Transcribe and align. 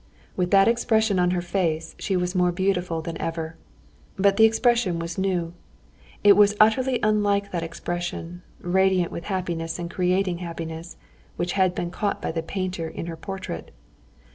With 0.35 0.49
that 0.49 0.67
expression 0.67 1.19
on 1.19 1.29
her 1.29 1.43
face 1.43 1.93
she 1.99 2.17
was 2.17 2.33
more 2.33 2.51
beautiful 2.51 3.03
than 3.03 3.21
ever; 3.21 3.55
but 4.17 4.35
the 4.35 4.45
expression 4.45 4.97
was 4.97 5.19
new; 5.19 5.53
it 6.23 6.33
was 6.35 6.55
utterly 6.59 6.97
unlike 7.03 7.51
that 7.51 7.61
expression, 7.61 8.41
radiant 8.59 9.11
with 9.11 9.25
happiness 9.25 9.77
and 9.77 9.91
creating 9.91 10.39
happiness, 10.39 10.97
which 11.35 11.51
had 11.53 11.75
been 11.75 11.91
caught 11.91 12.19
by 12.19 12.31
the 12.31 12.41
painter 12.41 12.87
in 12.89 13.05
her 13.05 13.15
portrait. 13.15 13.69